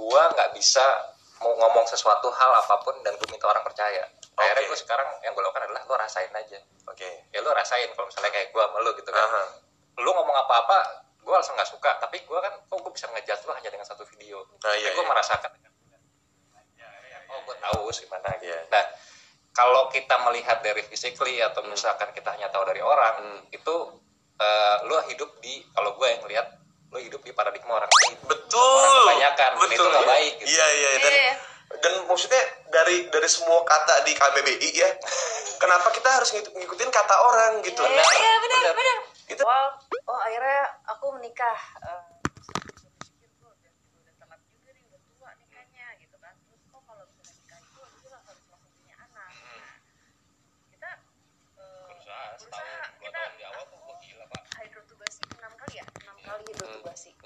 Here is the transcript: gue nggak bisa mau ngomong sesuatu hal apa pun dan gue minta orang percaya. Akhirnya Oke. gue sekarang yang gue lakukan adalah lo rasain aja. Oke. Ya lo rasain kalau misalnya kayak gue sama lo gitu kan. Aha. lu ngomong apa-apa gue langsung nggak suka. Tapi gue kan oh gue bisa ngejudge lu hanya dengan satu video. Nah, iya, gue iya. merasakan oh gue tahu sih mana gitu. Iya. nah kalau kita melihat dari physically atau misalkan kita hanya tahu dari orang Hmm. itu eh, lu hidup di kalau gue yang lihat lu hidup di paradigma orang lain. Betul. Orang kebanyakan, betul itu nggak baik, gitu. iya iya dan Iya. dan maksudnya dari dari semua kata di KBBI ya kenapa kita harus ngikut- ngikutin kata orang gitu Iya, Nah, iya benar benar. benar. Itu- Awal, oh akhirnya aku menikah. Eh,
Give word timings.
gue 0.00 0.22
nggak 0.32 0.50
bisa 0.56 0.84
mau 1.44 1.52
ngomong 1.56 1.84
sesuatu 1.88 2.32
hal 2.32 2.52
apa 2.64 2.80
pun 2.80 2.96
dan 3.04 3.12
gue 3.20 3.28
minta 3.28 3.44
orang 3.48 3.64
percaya. 3.64 4.08
Akhirnya 4.36 4.64
Oke. 4.64 4.70
gue 4.72 4.78
sekarang 4.80 5.08
yang 5.20 5.36
gue 5.36 5.42
lakukan 5.44 5.68
adalah 5.68 5.84
lo 5.84 5.94
rasain 6.00 6.32
aja. 6.32 6.56
Oke. 6.88 7.28
Ya 7.32 7.44
lo 7.44 7.52
rasain 7.52 7.88
kalau 7.92 8.08
misalnya 8.08 8.32
kayak 8.32 8.48
gue 8.52 8.62
sama 8.64 8.78
lo 8.80 8.90
gitu 8.96 9.10
kan. 9.12 9.24
Aha. 9.24 9.44
lu 10.00 10.08
ngomong 10.16 10.32
apa-apa 10.48 11.04
gue 11.20 11.34
langsung 11.36 11.52
nggak 11.56 11.68
suka. 11.68 12.00
Tapi 12.00 12.24
gue 12.24 12.38
kan 12.40 12.56
oh 12.72 12.78
gue 12.80 12.92
bisa 12.92 13.08
ngejudge 13.12 13.44
lu 13.44 13.52
hanya 13.52 13.68
dengan 13.68 13.84
satu 13.84 14.04
video. 14.08 14.40
Nah, 14.64 14.72
iya, 14.80 14.96
gue 14.96 15.04
iya. 15.04 15.10
merasakan 15.12 15.50
oh 17.30 17.40
gue 17.46 17.56
tahu 17.62 17.84
sih 17.94 18.06
mana 18.10 18.28
gitu. 18.38 18.50
Iya. 18.50 18.58
nah 18.68 18.84
kalau 19.50 19.90
kita 19.90 20.14
melihat 20.26 20.62
dari 20.62 20.82
physically 20.86 21.42
atau 21.42 21.62
misalkan 21.66 22.10
kita 22.14 22.30
hanya 22.34 22.50
tahu 22.50 22.62
dari 22.66 22.82
orang 22.82 23.14
Hmm. 23.22 23.40
itu 23.50 23.74
eh, 24.40 24.76
lu 24.86 24.94
hidup 25.10 25.30
di 25.42 25.62
kalau 25.74 25.94
gue 25.98 26.06
yang 26.06 26.22
lihat 26.26 26.46
lu 26.90 26.98
hidup 26.98 27.22
di 27.22 27.30
paradigma 27.30 27.78
orang 27.78 27.90
lain. 27.90 28.18
Betul. 28.26 28.58
Orang 28.58 28.99
kebanyakan, 29.32 29.50
betul 29.60 29.74
itu 29.74 29.82
nggak 29.86 30.06
baik, 30.06 30.32
gitu. 30.38 30.48
iya 30.50 30.66
iya 30.70 30.90
dan 30.98 31.12
Iya. 31.12 31.32
dan 31.80 31.92
maksudnya 32.04 32.42
dari 32.68 32.96
dari 33.08 33.28
semua 33.30 33.62
kata 33.62 34.02
di 34.02 34.12
KBBI 34.12 34.68
ya 34.74 34.90
kenapa 35.56 35.88
kita 35.94 36.08
harus 36.10 36.34
ngikut- 36.34 36.54
ngikutin 36.54 36.90
kata 36.90 37.14
orang 37.20 37.52
gitu 37.62 37.82
Iya, 37.82 37.94
Nah, 37.94 38.10
iya 38.12 38.32
benar 38.42 38.60
benar. 38.60 38.74
benar. 38.74 38.98
Itu- 39.30 39.44
Awal, 39.46 39.66
oh 40.10 40.18
akhirnya 40.18 40.60
aku 40.90 41.06
menikah. 41.14 41.58
Eh, 41.80 42.10